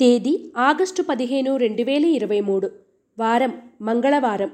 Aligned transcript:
తేదీ 0.00 0.52
ఆగస్టు 0.56 1.02
పదిహేను 1.02 1.56
రెండు 1.56 1.82
వేల 1.82 2.04
ఇరవై 2.04 2.40
మూడు. 2.40 2.70
వారం 3.18 3.52
మంగళవారం. 3.82 4.48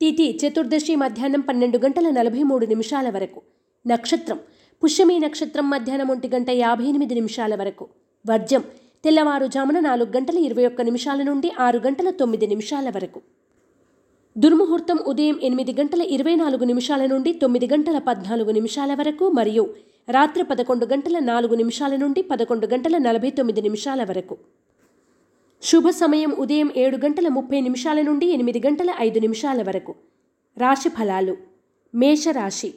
తిథి 0.00 0.38
చతుర్దశి 0.42 0.94
మధ్యాహ్నం 0.94 1.40
పన్నెండు 1.40 1.78
గంటల 1.78 2.10
నలభై 2.10 2.42
మూడు 2.42 2.66
నిమిషాల 2.66 3.10
వరకు. 3.10 3.42
నక్షత్రం 3.86 4.38
పుష్యమి 4.84 5.18
నక్షత్రం 5.18 5.70
మధ్యాహ్నం 5.70 6.08
ఒంటి 6.08 6.28
గంట 6.28 6.50
యాభై 6.50 6.84
ఎనిమిది 6.84 7.14
నిమిషాల 7.14 7.54
వరకు. 7.54 7.88
వర్జం 8.26 8.64
తెల్లవారుజామున 9.04 9.80
నాలుగు 9.80 10.16
గంటల 10.16 10.38
ఇరవై 10.38 10.66
ఒక్క 10.66 10.82
నిమిషాల 10.82 11.22
నుండి 11.22 11.50
ఆరు 11.60 11.78
గంటల 11.78 12.10
తొమ్మిది 12.10 12.46
నిమిషాల 12.46 12.90
వరకు. 12.90 13.20
దుర్ముహూర్తం 14.38 14.98
ఉదయం 15.06 15.40
ఎనిమిది 15.42 15.72
గంటల 15.72 16.02
ఇరవై 16.02 16.34
నాలుగు 16.34 16.64
నిమిషాల 16.64 17.06
నుండి 17.06 17.32
తొమ్మిది 17.32 17.66
గంటల 17.66 17.98
పద్నాలుగు 17.98 18.50
నిమిషాల 18.50 18.94
వరకు 18.94 19.28
మరియు 19.28 19.74
రాత్రి 20.08 20.44
పదకొండు 20.44 20.86
గంటల 20.86 21.18
నాలుగు 21.18 21.54
నిమిషాల 21.54 21.96
నుండి 21.96 22.22
పదకొండు 22.22 22.66
గంటల 22.66 22.98
నలభై 22.98 23.30
తొమ్మిది 23.30 23.60
నిమిషాల 23.60 24.04
వరకు. 24.04 24.38
శుభ 25.62 25.88
సమయం 25.88 26.30
ఉదయం 26.32 26.70
ఏడు 26.76 26.96
గంటల 26.96 27.28
ముప్పై 27.28 27.60
నిమిషాల 27.60 28.00
నుండి 28.00 28.26
ఎనిమిది 28.26 28.62
గంటల 28.66 28.94
ఐదు 29.00 29.18
నిమిషాల 29.18 29.62
వరకు. 29.62 29.94
రాశి 30.58 30.88
ఫలాలు. 30.88 31.36
మేషరాశి. 31.94 32.74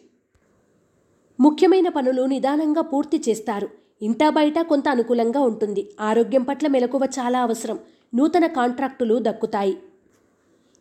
ముఖ్యమైన 1.39 1.89
పనులు 1.89 2.21
నిదానంగా 2.21 2.81
పూర్తి 2.81 3.21
చేస్తారు. 3.29 3.69
ఇంటా 4.01 4.29
బయట 4.29 4.59
కొంత 4.59 4.89
అనుకూలంగా 4.89 5.39
ఉంటుంది. 5.39 5.89
ఆరోగ్యం 6.01 6.43
పట్ల 6.43 6.67
మెలకువ 6.67 7.01
చాలా 7.05 7.41
అవసరం. 7.41 7.79
నూతన 8.15 8.45
కాంట్రాక్టులు 8.45 9.19
దక్కుతాయి. 9.21 9.77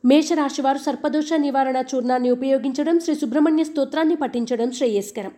మేషరాశివారు 0.05 0.79
సర్పదోష 0.79 1.33
నివారణ 1.33 1.83
చూర్ణాన్ని 1.95 2.31
ఉపయోగించడం 2.31 3.01
శ్రీ 3.01 3.15
సుబ్రహ్మణ్య 3.15 3.65
స్తోత్రాన్ని 3.65 4.15
పఠించడం 4.15 4.71
శ్రేయస్కరం. 4.71 5.33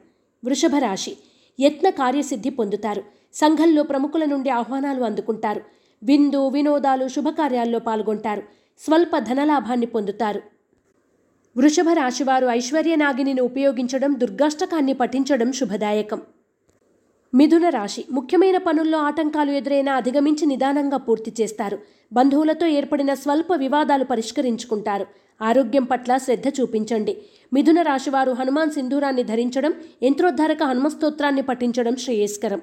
వృషభ 0.44 0.76
రాశి 0.78 1.16
యత్న 1.60 1.90
కార్యసిద్ధి 1.90 2.50
పొందుతారు. 2.50 3.02
సంఘంలో 3.34 3.82
ప్రముఖుల 3.82 4.24
నుండి 4.24 4.50
ఆహ్వానాలు 4.50 5.04
అందుకుంటారు. 5.04 5.62
విందు 6.04 6.48
వినోదాలు 6.48 7.08
శుభకార్యాల్లో 7.08 7.78
పాల్గొంటారు. 7.78 8.42
స్వల్ప 8.78 9.18
ధనలాభాన్ని 9.18 9.86
పొందుతారు. 9.86 10.42
వృషభ 11.56 11.88
రాశివారు 11.88 12.46
ఐశ్వర్యనాగిని 12.46 13.40
ఉపయోగించడం 13.40 14.14
దుర్గాష్టకాన్ని 14.18 14.92
పఠించడం 14.92 15.52
శుభదాయకం. 15.52 16.22
మిథున 17.34 17.68
రాశి 17.68 18.04
ముఖ్యమైన 18.10 18.56
పనుల్లో 18.56 18.98
ఆటంకాలు 18.98 19.50
ఎదురైనా 19.50 19.94
అధిగమించి 19.94 20.46
నిదానంగా 20.46 20.96
పూర్తి 20.96 21.32
చేస్తారు. 21.40 21.78
బంధువులతో 22.12 22.66
ఏర్పడిన 22.66 23.14
స్వల్ప 23.14 23.46
వివాదాలు 23.56 24.04
పరిష్కరించుకుంటారు. 24.04 25.06
ఆరోగ్యం 25.42 25.84
పట్ల 25.84 26.16
శ్రద్ధ 26.16 26.44
చూపించండి. 26.60 27.22
మిథున 27.52 27.82
రాశివారు 27.82 28.32
హనుమాన్ 28.32 28.70
సింధూరాన్ని 28.70 29.22
ధరించడం 29.22 29.74
యంత్రోద్ధారక 30.02 30.62
హనుమస్తోత్రాన్ని 30.62 31.42
పఠించడం 31.42 31.96
శ్రేయస్కరం. 31.96 32.58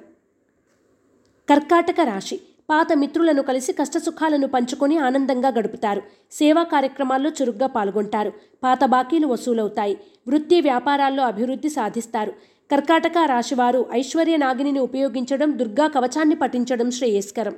కర్కాటక 1.50 2.00
రాశి 2.04 2.40
పాత 2.72 2.92
మిత్రులను 2.92 3.42
కలిసి 3.42 3.72
కష్టసుఖాలను 3.72 4.46
పంచుకొని 4.46 4.98
ఆనందంగా 4.98 5.48
గడుపుతారు. 5.48 6.02
సేవా 6.32 6.62
కార్యక్రమాల్లో 6.62 7.30
చురుగ్గా 7.30 7.66
పాల్గొంటారు. 7.66 8.32
పాత 8.64 8.84
బాకీలు 8.84 9.26
వసూలవుతాయి. 9.26 9.98
వృత్తి 10.28 10.60
వ్యాపారాల్లో 10.60 11.22
అభివృద్ధి 11.22 11.68
సాధిస్తారు. 11.68 12.32
కర్కాటక 12.70 13.18
రాశివారు 13.26 13.86
ఐశ్వర్య 13.92 14.36
నాగిని 14.36 14.80
ఉపయోగించడం 14.80 15.58
దుర్గా 15.58 15.86
కవచాన్ని 15.86 16.34
పఠించడం 16.34 16.90
శ్రేయస్కరం. 16.90 17.56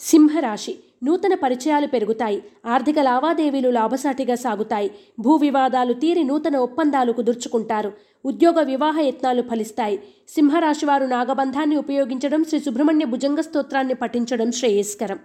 సింహరాశి. 0.00 0.74
నూతన 1.04 1.34
పరిచయాలు 1.34 1.86
పెరుగుతాయి. 1.86 2.42
ఆర్థిక 2.66 2.98
లావాదేవీలు 2.98 3.70
లాభసాటిగా 3.70 4.34
సాగుతాయి. 4.34 4.90
భూ 5.18 5.36
వివాదాలు 5.36 5.92
తీరి 5.92 6.24
నూతన 6.24 6.56
ఒప్పందాలు 6.56 7.12
కుదుర్చుకుంటారు. 7.12 7.92
ఉద్యోగ 8.24 8.62
వివాహ 8.62 9.00
యత్నాలు 9.00 9.42
ఫలిస్తాయి. 9.42 10.02
సింహరాశివారు 10.28 11.04
నాగబంధాన్ని 11.04 11.76
ఉపయోగించడం 11.76 12.44
శ్రీ 12.44 12.58
సుబ్రహ్మణ్య 12.58 13.04
భుజంగ 13.04 13.40
స్తోత్రాన్ని 13.40 13.94
పఠించడం 13.94 14.52
శ్రేయస్కరం. 14.52 15.18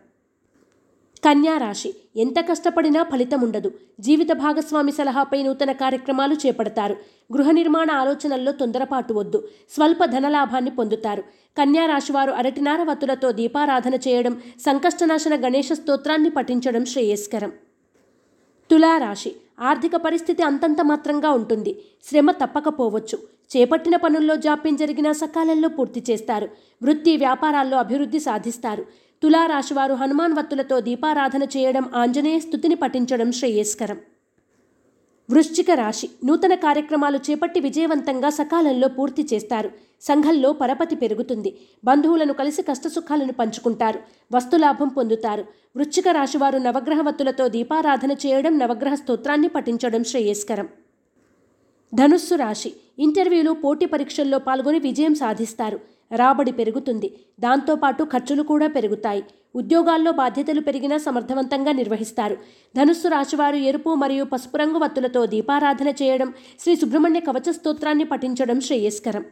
కన్యారాశి 1.23 1.93
ఎంత 2.15 2.39
కష్టపడినా 2.39 3.03
ఫలితం 3.03 3.41
ఉండదు. 3.41 3.71
జీవిత 3.99 4.27
భాగస్వామి 4.31 4.91
సలహాపై 4.91 5.43
నూతన 5.43 5.71
కార్యక్రమాలు 5.71 6.33
చేపడతారు. 6.33 6.93
గృహ 7.33 7.51
నిర్మాణ 7.51 7.91
ఆలోచనల్లో 7.91 8.51
తొందరపాటు 8.51 9.13
వద్దు. 9.13 9.47
స్వల్ప 9.75 10.05
ధనలాభాన్ని 10.05 10.71
పొందుతారు. 10.71 11.21
కన్యారాశివారు 11.57 12.31
అరటినార 12.31 12.83
వత్తులతో 12.83 13.31
దీపారాధన 13.31 13.93
చేయడం 13.93 14.41
సంకష్టనాశన 14.65 15.35
గణేష 15.35 15.73
స్తోత్రాన్ని 15.73 16.29
పఠించడం 16.29 16.85
శ్రేయస్కరం. 16.85 17.51
తులారాశి 18.71 19.35
ఆర్థిక 19.59 19.95
పరిస్థితి 19.95 20.43
అంతంత 20.43 20.81
మాత్రంగా 20.81 21.29
ఉంటుంది. 21.29 21.81
శ్రమ 22.03 22.31
తప్పకపోవచ్చు. 22.31 23.19
చేపట్టిన 23.57 23.95
పనుల్లో 23.95 24.35
జాప్యం 24.35 24.75
జరిగినా 24.75 25.11
సకాలంలో 25.11 25.69
పూర్తి 25.69 26.03
చేస్తారు. 26.09 26.49
వృత్తి 26.83 27.17
వ్యాపారాల్లో 27.17 27.77
అభివృద్ధి 27.77 28.19
సాధిస్తారు. 28.19 28.85
తులారాశివారు 29.23 29.93
హనుమాన్ 29.93 30.33
వత్తులతో 30.33 30.79
దీపారాధన 30.79 31.43
చేయడం 31.43 31.85
ఆంజనేయ 31.95 32.39
స్థుతిని 32.39 32.75
పఠించడం 32.75 33.31
శ్రేయస్కరం. 33.31 33.97
వృశ్చిక 35.29 35.71
రాశి 35.71 36.09
నూతన 36.25 36.53
కార్యక్రమాలు 36.53 37.17
చేపట్టి 37.17 37.59
విజయవంతంగా 37.59 38.29
సకాలంలో 38.29 38.87
పూర్తి 38.87 39.27
చేస్తారు. 39.33 39.71
సంఘంలో 40.01 40.53
పరపతి 40.53 40.95
పెరుగుతుంది. 40.95 41.59
బంధువులను 41.85 42.33
కలిసి 42.33 42.61
కష్టసుఖాలను 42.61 43.33
పంచుకుంటారు. 43.33 43.99
వస్తులాభం 44.35 44.87
పొందుతారు. 44.87 45.45
వృశ్చిక 45.77 46.07
రాశివారు 46.07 46.57
నవగ్రహవత్తులతో 46.57 47.47
దీపారాధన 47.47 48.11
చేయడం 48.11 48.57
నవగ్రహ 48.57 48.95
స్తోత్రాన్ని 48.95 49.47
పఠించడం 49.47 50.03
శ్రేయస్కరం. 50.03 50.69
ధనుస్సు 51.95 52.35
రాశి. 52.35 52.73
ఇంటర్వ్యూలు 52.99 53.51
పోటీ 53.51 53.85
పరీక్షల్లో 53.85 54.37
పాల్గొని 54.37 54.79
విజయం 54.79 55.15
సాధిస్తారు. 55.15 55.79
రాబడి 56.15 56.51
పెరుగుతుంది. 56.51 57.13
దాంతోపాటు 57.39 58.03
ఖర్చులు 58.03 58.43
కూడా 58.43 58.67
పెరుగుతాయి. 58.67 59.23
ఉద్యోగాల్లో 59.55 60.11
బాధ్యతలు 60.11 60.61
పెరిగినా 60.61 60.97
సమర్థవంతంగా 60.97 61.71
నిర్వహిస్తారు. 61.71 62.37
ధనుస్సు 62.77 63.07
రాశివారు 63.07 63.55
ఎరుపు 63.55 63.93
మరియు 63.93 64.23
పసుపు 64.23 64.57
రంగు 64.57 64.77
వత్తులతో 64.77 65.25
దీపారాధన 65.25 65.87
చేయడం 65.87 66.33
శ్రీ 66.59 66.75
సుబ్రహ్మణ్య 66.75 67.19
కవచ 67.19 67.51
స్తోత్రాన్ని 67.51 68.03
పఠించడం 68.03 68.61
శ్రేయస్కరం. 68.61 69.25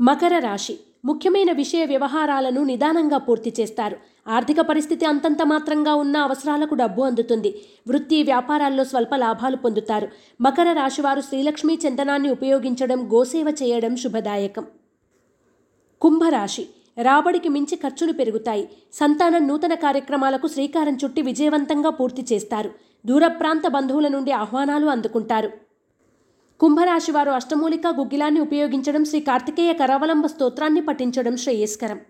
మకర 0.00 0.38
రాశి. 0.38 0.78
ముఖ్యమైన 1.04 1.52
విషయ 1.52 1.84
వ్యవహారాలను 1.84 2.64
నిదానంగా 2.64 3.18
పూర్తి 3.18 3.54
చేస్తారు. 3.60 3.96
ఆర్థిక 4.28 4.60
పరిస్థితి 4.60 5.06
అంతంత 5.06 5.42
మాత్రంగా 5.42 5.94
ఉన్న 5.94 6.16
అవసరాలకు 6.16 6.74
డబ్బు 6.74 7.02
అందుతుంది. 7.02 7.64
వృత్తి 7.88 8.22
వ్యాపారాల్లో 8.22 8.84
స్వల్ప 8.84 9.14
లాభాలు 9.14 9.56
పొందుతారు. 9.56 10.08
మకర 10.40 10.72
రాశివారు 10.72 11.20
శ్రీలక్ష్మీ 11.20 11.78
చందనాన్ని 11.88 12.30
ఉపయోగించడం 12.30 13.12
గోసేవ 13.12 13.54
చేయడం 13.62 13.96
శుభదాయకం. 13.96 14.64
కుంభరాశి. 16.00 16.68
రాబడికి 17.02 17.48
మించి 17.48 17.76
ఖర్చులు 17.76 18.12
పెరుగుతాయి. 18.12 18.68
సంతానం 18.92 19.48
నూతన 19.48 19.74
కార్యక్రమాలకు 19.74 20.46
శ్రీకారం 20.46 20.98
చుట్టి 21.04 21.22
విజయవంతంగా 21.22 21.90
పూర్తి 21.90 22.26
చేస్తారు. 22.32 22.70
దూర 23.06 23.26
ప్రాంత 23.26 23.66
బంధువుల 23.68 24.08
నుండి 24.08 24.30
ఆహ్వానాలు 24.30 24.86
అందుకుంటారు. 24.86 25.52
కుంభరాశి 26.60 27.12
వారు 27.12 27.30
అష్టమూలిక 27.30 27.86
గుగ్గిలాన్ని 27.86 28.40
ఉపయోగించడం 28.40 29.04
శ్రీ 29.04 29.20
కార్తికేయ 29.20 29.72
కరావలంబ 29.72 30.26
స్తోత్రాన్ని 30.26 30.80
పఠించడం 30.80 31.36
శ్రేయస్కరం. 31.36 32.00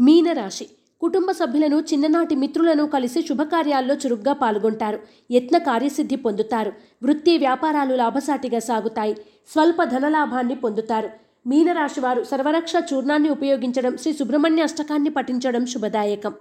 మీనరాశి. 0.00 0.68
కుటుంబ 1.00 1.30
సభ్యులను 1.30 1.76
చిన్ననాటి 1.92 2.34
మిత్రులను 2.34 2.86
కలిసి 2.86 3.22
శుభకార్యాల్లో 3.22 3.94
చురుగ్గా 3.94 4.32
పాల్గొంటారు. 4.32 4.98
యత్న 5.30 5.58
కార్యసిద్ధి 5.58 6.16
పొందుతారు. 6.16 6.72
వృత్తి 7.02 7.38
వ్యాపారాలు 7.38 7.94
లాభసాటిగా 7.94 8.58
సాగుతాయి. 8.58 9.14
స్వల్ప 9.52 9.84
ధనలాభాన్ని 9.84 10.54
పొందుతారు. 10.54 11.10
మీనరాశివారు 11.46 12.22
సర్వరక్ష 12.22 12.72
చూర్ణాన్ని 12.92 13.28
ఉపయోగించడం 13.28 13.96
శ్రీ 13.96 14.12
సుబ్రహ్మణ్య 14.12 14.62
అష్టకాన్ని 14.62 15.10
పఠించడం 15.10 15.66
శుభదాయకం. 15.66 16.34